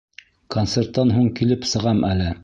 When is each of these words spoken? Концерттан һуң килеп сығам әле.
Концерттан 0.55 1.13
һуң 1.17 1.27
килеп 1.41 1.67
сығам 1.73 2.01
әле. 2.13 2.33